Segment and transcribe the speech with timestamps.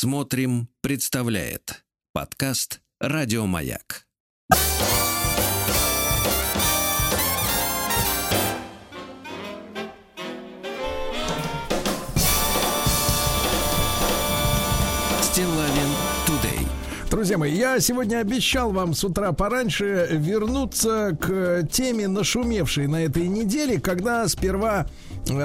[0.00, 4.06] Смотрим, представляет подкаст Радиомаяк.
[15.20, 15.90] Стилавин
[16.28, 16.68] Тудей.
[17.10, 23.26] Друзья мои, я сегодня обещал вам с утра пораньше вернуться к теме, нашумевшей на этой
[23.26, 24.86] неделе, когда сперва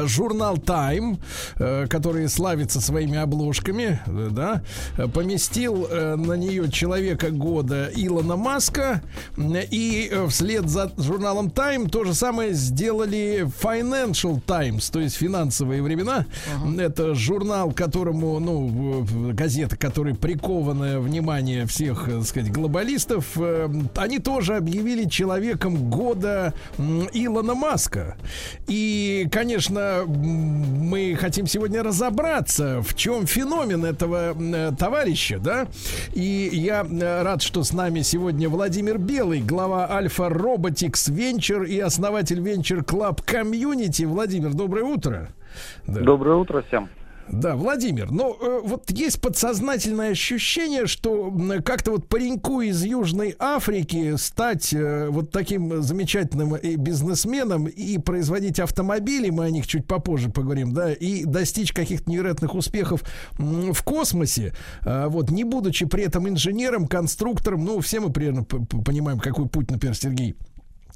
[0.06, 1.20] журнал Time,
[1.58, 4.64] э, который славится своими обложками, э, да,
[5.14, 9.02] поместил на нее человека года Илона Маска,
[9.38, 16.26] и вслед за журналом Time то же самое сделали Financial Times, то есть финансовые времена.
[16.64, 16.82] Uh-huh.
[16.82, 24.56] Это журнал, которому, ну, газета, которой приковано внимание всех, так сказать, глобалистов, э, они тоже
[24.56, 28.16] объявили человеком года Илона Маска.
[28.68, 35.68] И, конечно, мы хотим сегодня разобраться, в чем феномен этого э, товарища, да?
[36.14, 41.80] И я э, рад, что с нами сегодня Владимир Белый, глава Альфа Robotics Venture и
[41.80, 44.06] основатель Venture Club Community.
[44.06, 45.30] Владимир, доброе утро.
[45.88, 46.02] Да.
[46.02, 46.90] Доброе утро всем.
[47.30, 54.16] Да, Владимир, но э, вот есть подсознательное ощущение, что как-то вот пареньку из Южной Африки
[54.18, 60.30] стать э, вот таким замечательным э, бизнесменом и производить автомобили, мы о них чуть попозже
[60.30, 63.04] поговорим, да, и достичь каких-то невероятных успехов
[63.38, 69.20] в космосе, э, вот, не будучи при этом инженером, конструктором, ну, все мы примерно понимаем,
[69.20, 70.36] какой путь, например, Сергей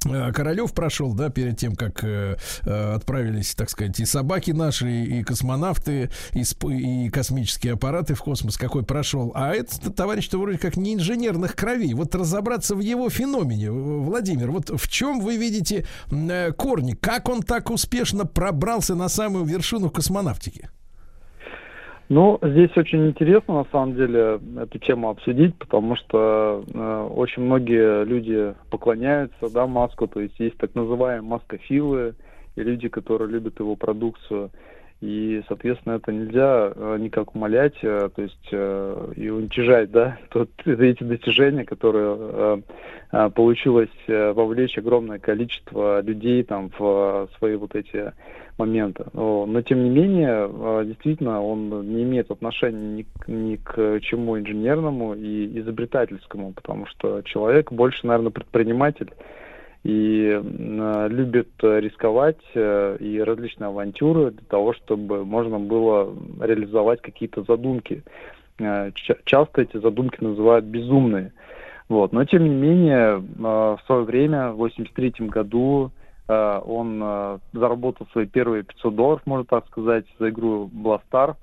[0.02, 5.22] Королев прошел, да, перед тем, как э, э, отправились, так сказать, и собаки наши, и
[5.22, 9.32] космонавты, и, сп- и космические аппараты в космос, какой прошел.
[9.34, 11.94] А этот товарищ-то вроде как не инженерных кровей.
[11.94, 16.92] Вот разобраться в его феномене, Владимир, вот в чем вы видите э, корни?
[16.92, 20.70] Как он так успешно пробрался на самую вершину космонавтики?
[22.08, 28.04] Ну, здесь очень интересно, на самом деле, эту тему обсудить, потому что э, очень многие
[28.04, 32.14] люди поклоняются, да, Маску, то есть есть так называемые маскофилы,
[32.56, 34.50] и люди, которые любят его продукцию.
[35.02, 40.48] И, соответственно, это нельзя э, никак умолять, э, то есть э, и уничижать, да, тот,
[40.64, 42.60] эти достижения, которые э,
[43.12, 48.12] э, получилось э, вовлечь огромное количество людей там в свои вот эти
[48.58, 49.08] момента.
[49.12, 55.14] Но, тем не менее, а, действительно, он не имеет отношения ни, ни к чему инженерному
[55.14, 59.10] и изобретательскому, потому что человек больше, наверное, предприниматель
[59.84, 67.44] и э, любит рисковать э, и различные авантюры для того, чтобы можно было реализовать какие-то
[67.44, 68.02] задумки.
[68.58, 68.90] Э,
[69.24, 71.32] часто эти задумки называют безумные.
[71.88, 72.12] Вот.
[72.12, 75.90] Но тем не менее, в свое время, в 1983 году,
[76.32, 81.36] он э, заработал свои первые 500 долларов, можно так сказать, за игру Blastar.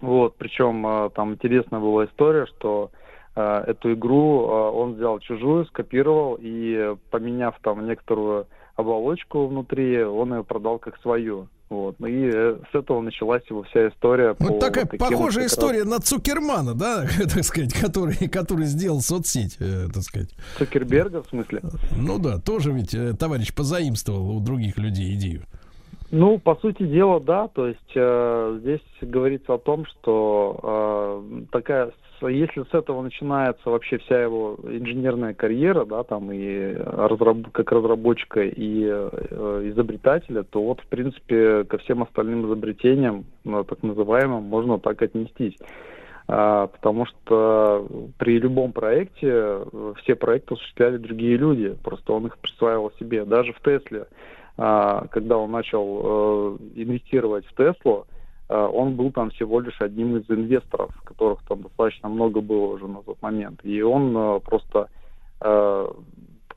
[0.00, 2.90] Вот, причем э, там интересная была история, что
[3.34, 8.46] эту игру он взял чужую, скопировал и поменяв там некоторую
[8.76, 11.48] оболочку внутри, он ее продал как свою.
[11.72, 11.96] Вот.
[12.00, 14.36] Ну и э, с этого началась его вся история.
[14.38, 15.88] Вот такая вот похожая история раз...
[15.88, 20.28] на Цукермана, да, так сказать, который, который сделал соцсеть, э, так сказать.
[20.58, 21.62] Цукерберга, в смысле?
[21.96, 25.46] Ну да, тоже ведь э, товарищ позаимствовал у других людей идею.
[26.10, 27.48] Ну, по сути дела, да.
[27.48, 31.90] То есть э, здесь говорится о том, что э, такая,
[32.28, 38.42] если с этого начинается вообще вся его инженерная карьера, да, там и разраб, как разработчика
[38.42, 44.78] и э, изобретателя, то вот в принципе ко всем остальным изобретениям, ну, так называемым, можно
[44.78, 45.56] так отнестись.
[46.28, 47.86] А, потому что
[48.18, 53.24] при любом проекте э, все проекты осуществляли другие люди, просто он их присваивал себе.
[53.24, 54.06] Даже в Тесле
[54.58, 58.06] а, когда он начал э, инвестировать в Теслу,
[58.54, 63.02] он был там всего лишь одним из инвесторов, которых там достаточно много было уже на
[63.02, 63.60] тот момент.
[63.64, 64.88] И он э, просто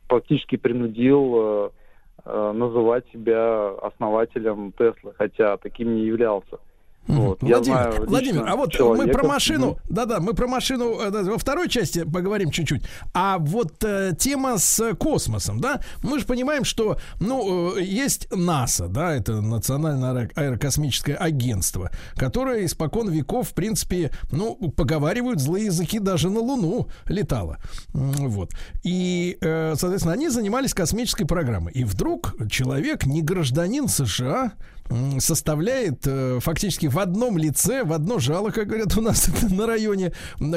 [0.08, 1.72] практически принудил
[2.24, 6.60] называть себя основателем Теслы, хотя таким не являлся.
[7.08, 7.42] Вот.
[7.42, 9.08] Владимир, знаю, Владимир, а вот человека.
[9.08, 12.84] мы про машину, да-да, мы про машину э, во второй части поговорим чуть-чуть.
[13.14, 18.88] А вот э, тема с космосом, да, мы же понимаем, что, ну, э, есть НАСА,
[18.88, 26.30] да, это Национальное аэрокосмическое агентство, которое испокон веков, в принципе, ну, поговаривают злые языки, даже
[26.30, 27.58] на Луну летало.
[27.94, 28.52] Вот.
[28.84, 31.74] И, э, соответственно, они занимались космической программой.
[31.74, 34.54] И вдруг человек, не гражданин США,
[35.20, 40.14] составляет э, фактически в одном лице, в одно жало, как говорят у нас на районе,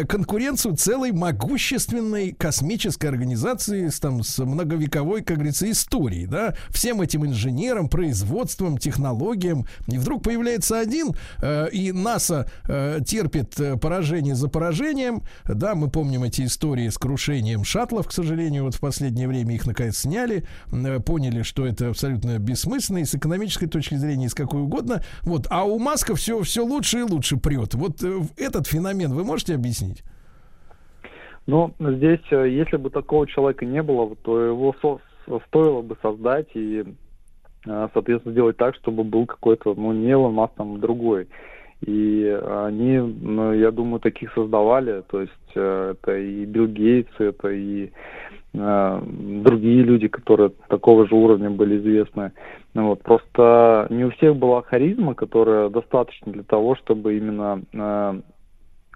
[0.07, 7.25] конкуренцию целой могущественной космической организации с, там, с многовековой, как говорится, историей, да, всем этим
[7.25, 9.67] инженерам, производством, технологиям.
[9.87, 15.23] И вдруг появляется один, э, и НАСА э, терпит поражение за поражением.
[15.45, 19.67] Да, мы помним эти истории с крушением шаттлов, к сожалению, вот в последнее время их
[19.67, 20.47] наконец сняли,
[21.07, 25.03] поняли, что это абсолютно бессмысленно и с экономической точки зрения, и с какой угодно.
[25.23, 27.75] Вот, а у Маска все, все лучше и лучше прет.
[27.75, 30.03] Вот э, этот феномен вы можете объяснить?
[31.47, 34.75] Ну, здесь, э, если бы такого человека не было, то его
[35.49, 36.85] стоило бы создать и,
[37.67, 41.29] э, соответственно, сделать так, чтобы был какой-то, ну, не Илон Маск, там, другой.
[41.87, 42.27] И
[42.67, 45.03] они, ну, я думаю, таких создавали.
[45.09, 47.93] То есть это и Билл Гейтс, это и
[48.53, 52.33] другие люди, которые такого же уровня были известны.
[52.79, 53.03] Ну, вот.
[53.03, 58.21] Просто не у всех была харизма, которая достаточно для того, чтобы именно э,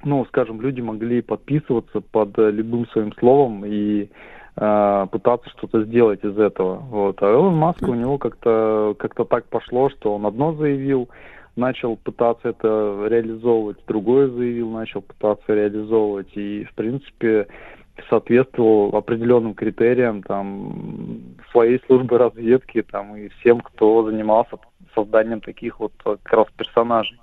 [0.04, 4.08] ну, скажем, люди могли подписываться под любым своим словом и
[4.56, 6.76] э, пытаться что-то сделать из этого.
[6.76, 7.20] Вот.
[7.24, 11.08] А Элон Маск у него как-то как-то так пошло, что он одно заявил,
[11.56, 17.48] начал пытаться это реализовывать, другое заявил, начал пытаться реализовывать, и, в принципе,
[18.08, 24.58] соответствовал определенным критериям там своей службы разведки там и всем, кто занимался
[24.94, 27.18] созданием таких вот как раз персонажей.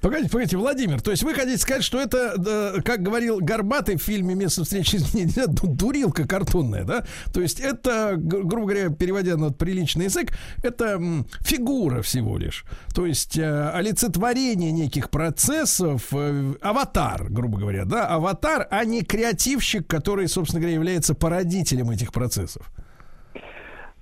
[0.00, 4.02] Погодите, погодите, Владимир, то есть вы хотите сказать, что это, да, как говорил Горбатый в
[4.02, 7.04] фильме «Место встречи нельзя», дурилка картонная, да?
[7.32, 11.00] То есть это, грубо говоря, переводя на приличный язык, это
[11.40, 12.64] фигура всего лишь.
[12.94, 18.06] То есть э, олицетворение неких процессов, э, аватар, грубо говоря, да?
[18.06, 22.70] Аватар, а не креативщик, который, собственно говоря, является породителем этих процессов.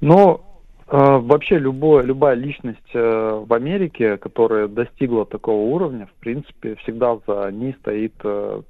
[0.01, 0.46] А,
[0.89, 7.51] вообще любое, любая личность э, в Америке, которая достигла такого уровня, в принципе, всегда за
[7.51, 8.63] ней стоит э,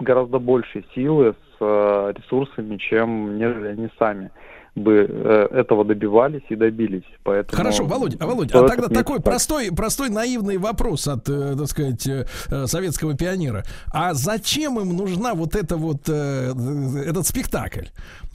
[0.00, 4.30] гораздо больше силы с э, ресурсами, чем нежели они сами
[4.76, 7.04] бы э, этого добивались и добились.
[7.24, 11.66] Поэтому Хорошо, Володя, а, Володя, а тогда такой простой, простой наивный вопрос от, э, так
[11.66, 12.26] сказать, э,
[12.66, 13.64] советского пионера.
[13.92, 17.86] А зачем им нужна вот эта вот, этот спектакль?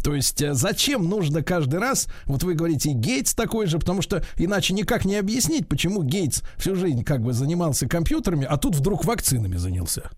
[0.04, 4.74] То есть зачем нужно каждый раз, вот вы говорите, Гейтс такой же, потому что иначе
[4.74, 9.58] никак не объяснить, почему Гейтс всю жизнь как бы занимался компьютерами, а тут вдруг вакцинами
[9.58, 10.10] занялся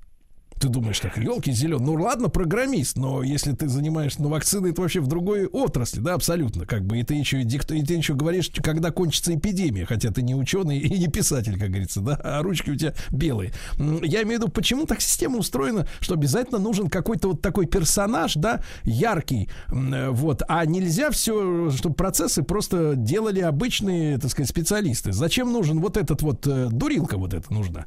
[0.63, 4.81] ты думаешь так, елки зеленые, ну ладно, программист, но если ты занимаешься, ну вакцины это
[4.81, 7.45] вообще в другой отрасли, да, абсолютно, как бы, и ты еще, и
[7.83, 11.99] ты еще говоришь, когда кончится эпидемия, хотя ты не ученый и не писатель, как говорится,
[11.99, 13.51] да, а ручки у тебя белые.
[13.77, 18.35] Я имею в виду, почему так система устроена, что обязательно нужен какой-то вот такой персонаж,
[18.35, 25.11] да, яркий, вот, а нельзя все, чтобы процессы просто делали обычные, так сказать, специалисты.
[25.11, 27.85] Зачем нужен вот этот вот, э, дурилка вот эта нужна?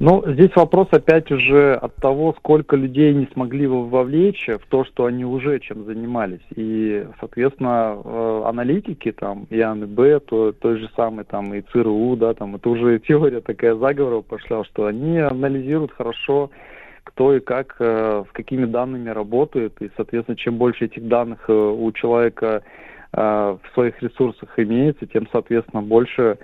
[0.00, 5.04] Ну, здесь вопрос опять уже от того, сколько людей не смогли вовлечь в то, что
[5.04, 6.42] они уже чем занимались.
[6.56, 12.34] И, соответственно, э, аналитики, там, и АНБ, то, той же самой, там, и ЦРУ, да,
[12.34, 16.50] там, это уже теория такая заговора пошла, что они анализируют хорошо,
[17.04, 21.52] кто и как, э, с какими данными работает, и, соответственно, чем больше этих данных э,
[21.52, 22.64] у человека
[23.16, 26.38] в своих ресурсах имеется, тем, соответственно, больше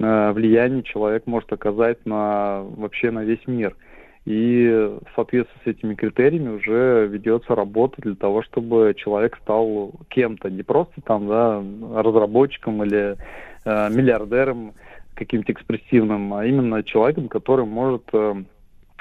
[0.00, 3.76] Э, влияние человек может оказать на вообще на весь мир.
[4.24, 10.50] И в соответствии с этими критериями уже ведется работа для того, чтобы человек стал кем-то,
[10.50, 11.62] не просто там, да,
[12.02, 13.16] разработчиком или
[13.64, 14.72] э, миллиардером
[15.14, 18.34] каким-то экспрессивным, а именно человеком, который может э,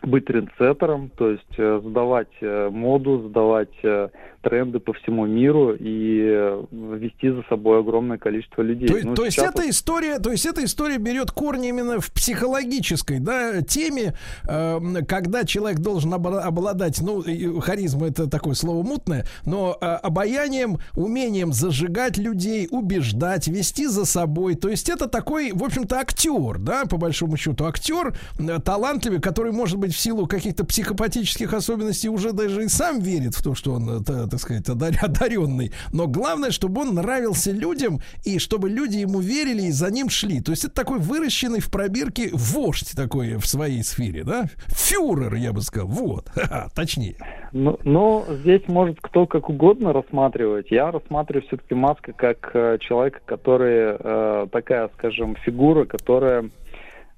[0.03, 4.09] быть трендсеттером, то есть э, задавать э, моду, задавать э,
[4.43, 8.87] тренды по всему миру и вести за собой огромное количество людей.
[8.87, 13.19] То, ну, то есть эта история, то есть эта история берет корни именно в психологической,
[13.19, 14.13] да, теме,
[14.47, 17.23] э, когда человек должен обладать, ну,
[17.61, 24.55] харизма это такое слово мутное, но э, обаянием, умением зажигать людей, убеждать, вести за собой.
[24.55, 29.53] То есть это такой, в общем-то, актер, да, по большому счету, актер э, талантливый, который
[29.53, 33.73] может быть в силу каких-то психопатических особенностей уже даже и сам верит в то, что
[33.73, 35.71] он, э, так сказать, одаренный.
[35.91, 40.41] Но главное, чтобы он нравился людям, и чтобы люди ему верили и за ним шли.
[40.41, 44.45] То есть это такой выращенный в пробирке вождь такой в своей сфере, да?
[44.67, 45.87] Фюрер, я бы сказал.
[45.87, 46.25] Вот,
[46.75, 47.15] точнее.
[47.51, 50.71] Ну, но здесь может кто как угодно рассматривать.
[50.71, 56.49] Я рассматриваю все-таки Маска как э, человека, который э, такая, скажем, фигура, которая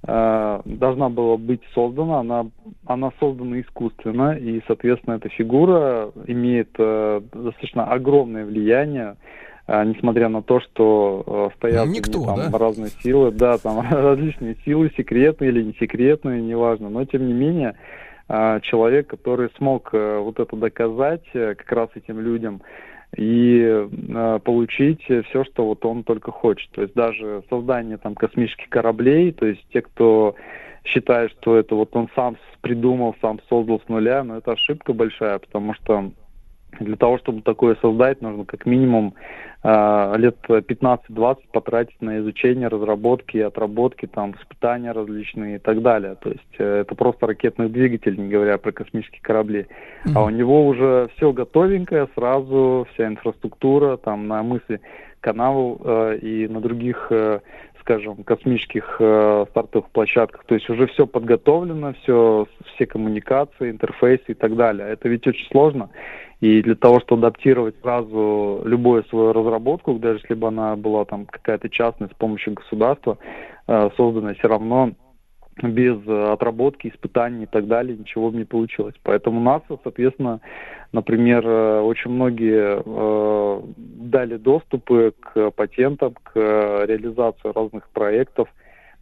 [0.07, 2.45] Э, должна была быть создана, она,
[2.85, 9.15] она создана искусственно, и, соответственно, эта фигура имеет э, достаточно огромное влияние
[9.67, 12.57] а, несмотря на то, что э, стоят Никто, там да?
[12.57, 17.75] разные силы, да, там различные силы, секретные или не секретные, неважно, но тем не менее
[18.27, 22.61] человек, который смог э, вот это доказать э, как раз этим людям
[23.15, 26.69] и э, получить все, что вот он только хочет.
[26.71, 30.35] То есть даже создание там космических кораблей, то есть те, кто
[30.83, 35.39] считает, что это вот он сам придумал, сам создал с нуля, но это ошибка большая,
[35.39, 36.11] потому что
[36.79, 39.13] для того, чтобы такое создать, нужно как минимум
[39.63, 46.15] э, лет 15-20 потратить на изучение, разработки, отработки, там, испытания различные и так далее.
[46.15, 49.67] То есть э, это просто ракетный двигатель, не говоря про космические корабли.
[50.05, 50.11] Mm-hmm.
[50.15, 54.81] А у него уже все готовенькое, сразу вся инфраструктура, там, на мысли
[55.21, 57.39] каналов э, и на других э,
[57.85, 60.43] скажем, космических э, стартовых площадках.
[60.45, 64.87] То есть уже все подготовлено, все, все коммуникации, интерфейсы и так далее.
[64.89, 65.89] Это ведь очень сложно.
[66.41, 71.25] И для того, чтобы адаптировать сразу любую свою разработку, даже если бы она была там
[71.25, 73.17] какая-то частная с помощью государства,
[73.67, 74.91] э, созданная, все равно
[75.61, 78.95] без отработки, испытаний и так далее ничего бы не получилось.
[79.03, 80.41] Поэтому НАСА, соответственно,
[80.91, 88.49] например, э, очень многие э, дали доступы к патентам, к реализации разных проектов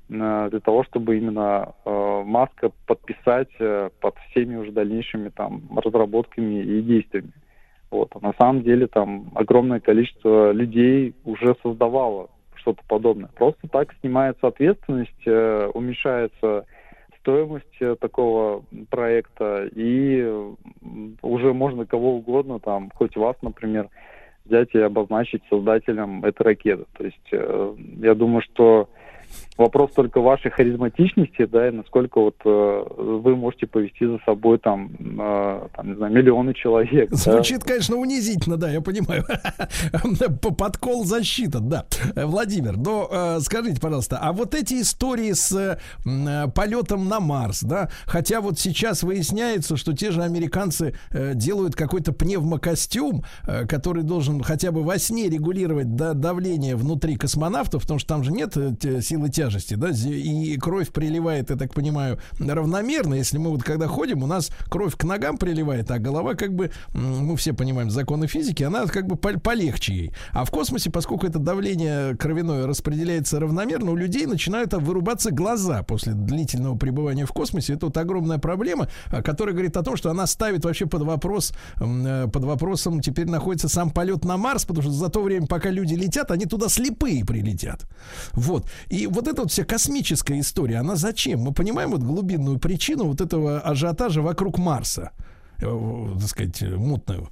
[0.09, 6.61] э, для того, чтобы именно э, Маска подписать э, под всеми уже дальнейшими там разработками
[6.61, 7.31] и действиями.
[7.91, 8.09] Вот.
[8.15, 13.29] А на самом деле там огромное количество людей уже создавало что-то подобное.
[13.35, 16.65] Просто так снимается ответственность, э, уменьшается
[17.19, 20.25] стоимость э, такого проекта, и
[21.21, 23.89] уже можно кого угодно, там, хоть вас, например,
[24.45, 26.85] взять и обозначить создателем этой ракеты.
[26.97, 28.89] То есть я думаю, что
[29.57, 34.89] Вопрос только вашей харизматичности, да, и насколько вот э, вы можете повести за собой там,
[34.99, 37.11] э, там, не знаю, миллионы человек.
[37.11, 37.67] Звучит, да?
[37.67, 39.23] конечно, унизительно, да, я понимаю.
[40.57, 41.85] Подкол защита, да.
[42.15, 47.89] Владимир, но э, скажите, пожалуйста, а вот эти истории с э, полетом на Марс, да,
[48.05, 54.41] хотя вот сейчас выясняется, что те же американцы э, делают какой-то пневмокостюм, э, который должен
[54.41, 59.01] хотя бы во сне регулировать да, давление внутри космонавтов, потому что там же нет э,
[59.01, 63.15] силы силы тяжести, да, и кровь приливает, я так понимаю, равномерно.
[63.15, 66.71] Если мы вот когда ходим, у нас кровь к ногам приливает, а голова как бы,
[66.93, 70.13] мы все понимаем законы физики, она как бы полегче ей.
[70.31, 76.13] А в космосе, поскольку это давление кровяное распределяется равномерно, у людей начинают вырубаться глаза после
[76.13, 77.73] длительного пребывания в космосе.
[77.73, 81.53] Это вот огромная проблема, а, которая говорит о том, что она ставит вообще под вопрос,
[81.79, 85.69] э, под вопросом теперь находится сам полет на Марс, потому что за то время, пока
[85.69, 87.85] люди летят, они туда слепые прилетят.
[88.33, 88.65] Вот.
[88.89, 91.41] И вот эта вот вся космическая история, она зачем?
[91.41, 95.11] Мы понимаем вот глубинную причину вот этого ажиотажа вокруг Марса,
[95.59, 97.29] э, так сказать, мутную.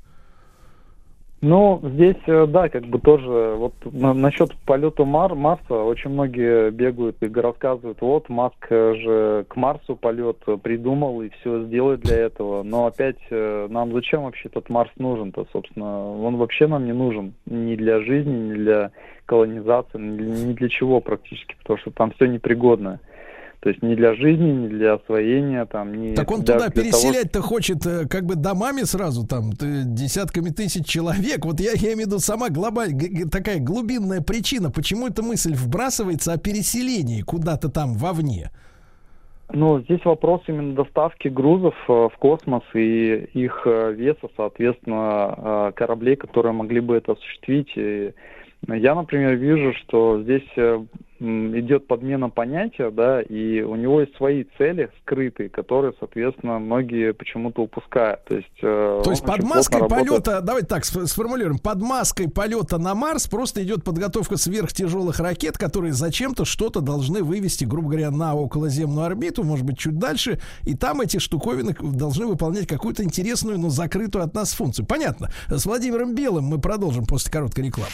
[1.42, 6.70] Ну, здесь, э, да, как бы тоже, вот на, насчет полета Мар, Марса, очень многие
[6.70, 12.62] бегают и рассказывают, вот, Маск же к Марсу полет придумал и все сделает для этого,
[12.62, 17.34] но опять э, нам зачем вообще этот Марс нужен-то, собственно, он вообще нам не нужен,
[17.48, 18.92] ни для жизни, ни для
[19.26, 23.00] колонизации, ни для чего практически, потому что там все непригодное.
[23.62, 27.46] То есть не для жизни, не для освоения, там, не Так он туда переселять-то того...
[27.46, 31.46] хочет э, как бы домами сразу, там, десятками тысяч человек.
[31.46, 36.34] Вот я, я имею в виду сама глобальная, такая глубинная причина, почему эта мысль вбрасывается
[36.34, 38.50] о переселении куда-то там вовне.
[39.53, 46.15] Ну, здесь вопрос именно доставки грузов э, в космос и их э, веса, соответственно, кораблей,
[46.15, 47.70] которые могли бы это осуществить.
[47.75, 50.50] Я, например, вижу, что здесь
[51.22, 57.62] идет подмена понятия, да, и у него есть свои цели скрытые, которые, соответственно, многие почему-то
[57.62, 58.24] упускают.
[58.25, 62.96] То есть, э, То есть под маской полета, давайте так сформулируем, под маской полета на
[62.96, 69.06] Марс просто идет подготовка сверхтяжелых ракет, которые зачем-то что-то должны вывести, грубо говоря, на околоземную
[69.06, 74.24] орбиту, может быть, чуть дальше, и там эти штуковины должны выполнять какую-то интересную, но закрытую
[74.24, 74.88] от нас функцию.
[74.88, 75.30] Понятно.
[75.48, 77.92] С Владимиром Белым мы продолжим после короткой рекламы.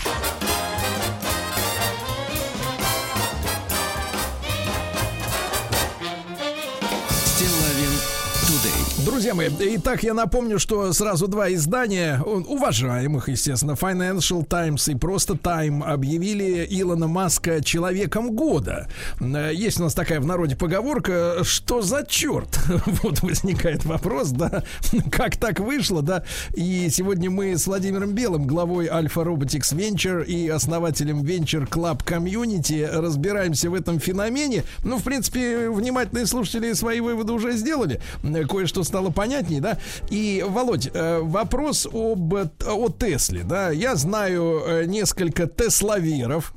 [9.07, 15.35] Друзья мои, итак, я напомню, что сразу два издания, уважаемых, естественно, Financial Times и просто
[15.35, 18.89] Time объявили Илона Маска человеком года.
[19.21, 22.59] Э, есть у нас такая в народе поговорка, что за черт?
[23.01, 24.63] Вот возникает вопрос, да,
[25.09, 26.23] как так вышло, да?
[26.53, 32.85] И сегодня мы с Владимиром Белым, главой Alpha Robotics Venture и основателем Venture Club Community
[32.85, 34.65] разбираемся в этом феномене.
[34.83, 38.01] Ну, в принципе, внимательные слушатели свои выводы уже сделали.
[38.49, 39.77] Кое-что стало понятнее, да.
[40.09, 43.69] И, Володь, э, вопрос об, о Тесле, да.
[43.69, 46.55] Я знаю э, несколько тесловеров,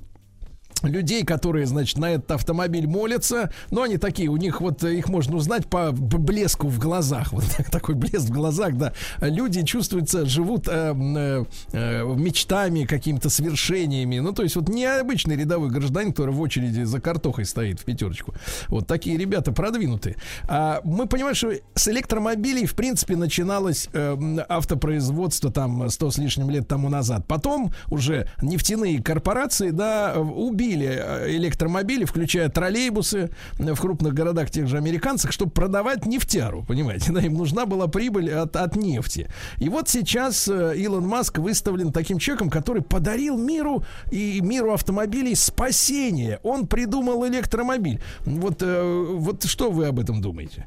[0.82, 5.36] людей, которые, значит, на этот автомобиль молятся, но они такие, у них вот их можно
[5.36, 8.92] узнать по блеску в глазах, вот такой блеск в глазах, да.
[9.20, 15.70] Люди чувствуются, живут э, э, э, мечтами, какими-то свершениями, ну то есть вот необычный рядовой
[15.70, 18.34] гражданин, который в очереди за картохой стоит в пятерочку.
[18.68, 20.16] Вот такие ребята продвинутые.
[20.48, 26.50] А мы понимаем, что с электромобилей в принципе начиналось э, автопроизводство там сто с лишним
[26.50, 27.26] лет тому назад.
[27.26, 34.66] Потом уже нефтяные корпорации, да, убили купили э, электромобили, включая троллейбусы в крупных городах тех
[34.66, 39.28] же американцев, чтобы продавать нефтяру, понимаете, да, им нужна была прибыль от, от нефти.
[39.58, 45.34] И вот сейчас э, Илон Маск выставлен таким человеком, который подарил миру и миру автомобилей
[45.34, 46.38] спасение.
[46.42, 48.00] Он придумал электромобиль.
[48.24, 50.66] Вот, э, вот что вы об этом думаете?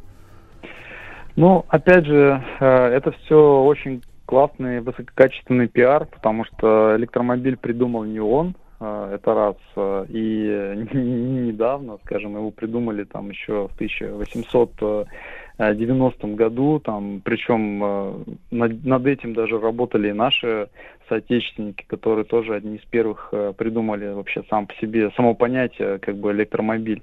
[1.36, 8.56] Ну, опять же, это все очень классный, высококачественный пиар, потому что электромобиль придумал не он,
[8.80, 9.56] это раз.
[9.76, 18.24] А, и не недавно, скажем, его придумали там еще в 1890 году, там, причем а,
[18.52, 20.70] над, над этим даже работали наши
[21.10, 26.32] соотечественники, которые тоже одни из первых придумали вообще сам по себе, само понятие как бы
[26.32, 27.02] электромобиль.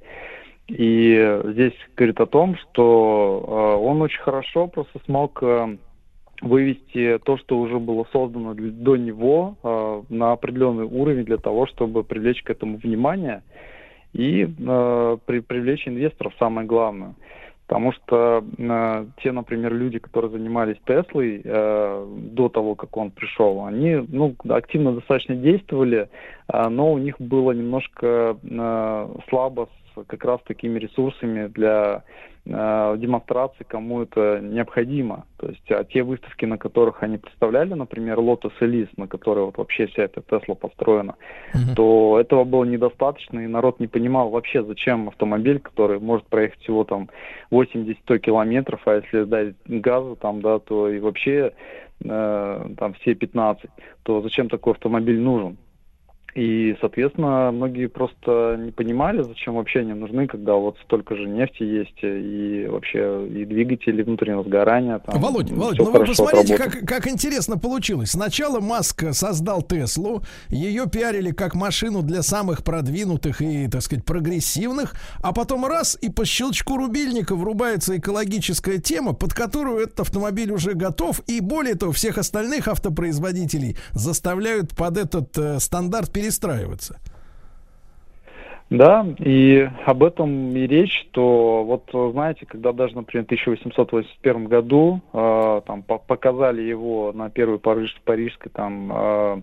[0.68, 5.42] И здесь говорит о том, что он очень хорошо просто смог
[6.40, 9.68] вывести то, что уже было создано до него э,
[10.08, 13.42] на определенный уровень для того, чтобы привлечь к этому внимание
[14.12, 17.14] и э, при, привлечь инвесторов, самое главное.
[17.66, 23.64] Потому что э, те, например, люди, которые занимались Теслой э, до того, как он пришел,
[23.64, 26.08] они ну, активно достаточно действовали,
[26.52, 32.02] э, но у них было немножко э, слабо с как раз такими ресурсами для
[32.46, 35.26] э, демонстрации, кому это необходимо.
[35.38, 39.58] То есть а те выставки, на которых они представляли, например, Lotus Elise, на которой вот
[39.58, 41.16] вообще вся эта Тесла построена,
[41.54, 41.74] mm-hmm.
[41.76, 46.84] то этого было недостаточно, и народ не понимал вообще, зачем автомобиль, который может проехать всего
[46.84, 47.08] там
[47.50, 51.52] 80-100 километров, а если дать газу там, да, то и вообще
[52.04, 53.70] э, там все 15,
[54.02, 55.56] то зачем такой автомобиль нужен?
[56.34, 61.62] И, соответственно, многие просто не понимали, зачем вообще они нужны, когда вот столько же нефти
[61.62, 65.00] есть, и вообще и двигатели внутреннего сгорания.
[65.00, 68.10] Там, Володь, Володь, ну вы посмотрите, как, как интересно получилось.
[68.10, 74.94] Сначала Маск создал Теслу, ее пиарили как машину для самых продвинутых и, так сказать, прогрессивных,
[75.22, 80.74] а потом раз, и по щелчку рубильника врубается экологическая тема, под которую этот автомобиль уже
[80.74, 86.98] готов, и более того, всех остальных автопроизводителей заставляют под этот э, стандарт перестраиваться.
[88.70, 95.00] Да, и об этом и речь, что вот знаете, когда даже, например, в 1881 году
[95.12, 99.42] э, там по показали его на первой париж, парижской там э,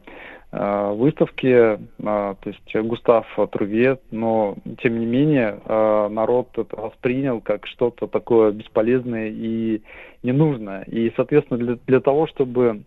[0.54, 7.42] э, выставке, э, то есть Густав Труве, но тем не менее э, народ это воспринял
[7.42, 9.82] как что-то такое бесполезное и
[10.24, 10.84] ненужное.
[10.84, 12.84] И, соответственно, для, для того, чтобы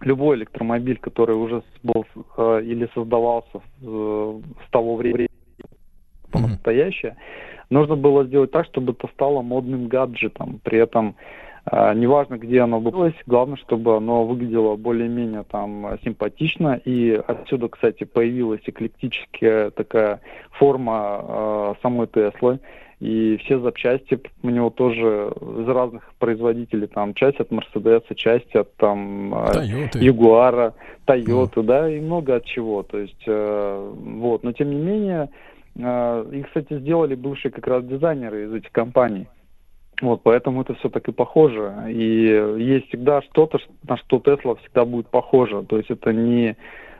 [0.00, 2.04] любой электромобиль, который уже был
[2.36, 5.28] э, или создавался э, с того времени
[6.30, 7.66] по настоящее, mm-hmm.
[7.70, 10.60] нужно было сделать так, чтобы это стало модным гаджетом.
[10.62, 11.16] При этом
[11.70, 16.80] э, неважно, где оно было, главное, чтобы оно выглядело более-менее там симпатично.
[16.84, 22.60] И отсюда, кстати, появилась эклектическая такая форма э, самой Теслы
[23.00, 25.30] и все запчасти у него тоже
[25.60, 29.34] из разных производителей, там часть от Мерседеса, часть от там
[29.94, 35.28] Ягуара, Тойоты, да, и много от чего, то есть э, вот, но тем не менее
[35.76, 39.26] э, их, кстати, сделали бывшие как раз дизайнеры из этих компаний.
[40.02, 41.74] Вот, поэтому это все так и похоже.
[41.88, 42.26] И
[42.58, 45.62] есть всегда что-то, на что Тесла всегда будет похоже.
[45.62, 46.56] То есть это не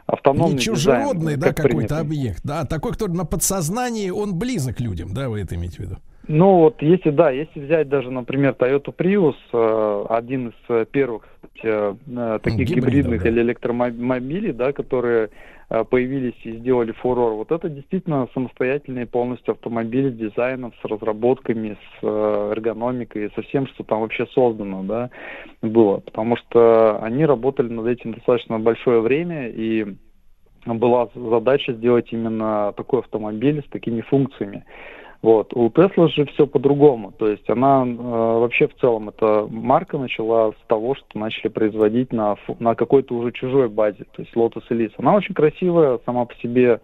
[0.07, 5.13] автономный Не чужеродный, дизайн, да, какой-то объект, да, такой, который на подсознании, он близок людям,
[5.13, 5.97] да, вы это имеете в виду?
[6.29, 11.23] Ну вот, если да, если взять даже, например, Toyota Prius, э, один из э, первых
[11.63, 11.95] э,
[12.43, 13.29] таких Гибридов, гибридных да.
[13.29, 15.31] или электромобилей, да, которые
[15.69, 17.33] появились и сделали фурор.
[17.33, 23.83] Вот это действительно самостоятельные полностью автомобили с дизайном, с разработками, с эргономикой, со всем, что
[23.83, 25.11] там вообще создано, да,
[25.63, 25.99] было.
[25.99, 29.97] Потому что они работали над этим достаточно большое время, и
[30.67, 34.65] была задача сделать именно такой автомобиль с такими функциями.
[35.27, 35.53] Вот.
[35.55, 37.11] У Tesla же все по-другому.
[37.11, 42.13] То есть она э, вообще в целом, эта марка начала с того, что начали производить
[42.13, 44.93] на, на какой-то уже чужой базе, то есть Lotus Elise.
[44.99, 46.81] Она очень красивая, сама по себе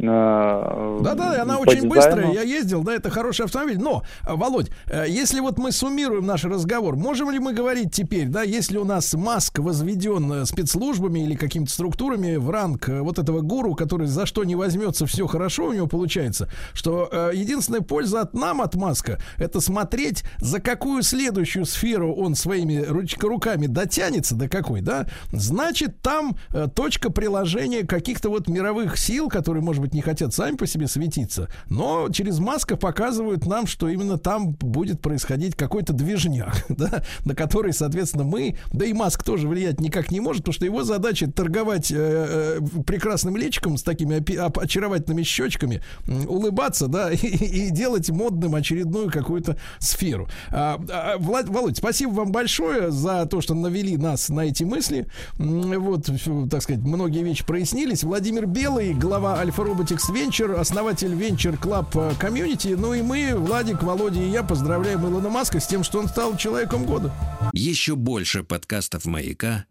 [0.00, 1.94] Да-да, она очень дизайну.
[1.94, 3.78] быстрая, я ездил, да, это хороший автомобиль.
[3.78, 4.70] Но, Володь,
[5.06, 9.12] если вот мы суммируем наш разговор, можем ли мы говорить теперь, да, если у нас
[9.14, 14.56] Маск возведен спецслужбами или какими-то структурами в ранг вот этого гуру, который за что не
[14.56, 20.24] возьмется, все хорошо у него получается, что единственная польза от нам, от Маска, это смотреть,
[20.38, 22.84] за какую следующую сферу он своими
[23.22, 26.36] руками дотянется, до какой, да, значит, там
[26.74, 31.48] точка приложения каких-то вот мировых сил, которые, может быть, не хотят сами по себе светиться,
[31.68, 37.72] но через Маска показывают нам, что именно там будет происходить какой-то движняк, да, на который,
[37.72, 41.90] соответственно, мы, да и Маск тоже влиять никак не может, потому что его задача торговать
[41.90, 44.22] э, э, прекрасным личиком с такими
[44.60, 50.28] очаровательными щечками, улыбаться, да, и, и делать модным очередную какую-то сферу.
[50.50, 55.06] А, а, Влад, Володь, спасибо вам большое за то, что навели нас на эти мысли.
[55.38, 56.10] Вот,
[56.50, 58.04] так сказать, многие вещи прояснились.
[58.04, 62.76] Владимир Белый, глава Альфа Robotics Venture, основатель Venture Club Community.
[62.76, 66.36] Ну и мы, Владик, Володя и я поздравляем Илона Маска с тем, что он стал
[66.36, 67.12] человеком года.
[67.54, 69.64] Еще больше подкастов «Маяка»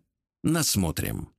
[0.44, 1.30] насмотрим.